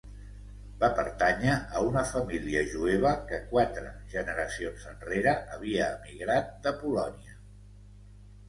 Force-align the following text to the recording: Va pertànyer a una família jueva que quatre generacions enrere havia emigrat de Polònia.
Va 0.83 0.87
pertànyer 0.99 1.57
a 1.57 1.83
una 1.89 2.01
família 2.13 2.63
jueva 2.71 3.11
que 3.31 3.41
quatre 3.53 3.91
generacions 4.15 4.89
enrere 4.95 5.35
havia 5.59 5.91
emigrat 5.99 6.51
de 6.65 6.75
Polònia. 6.81 7.39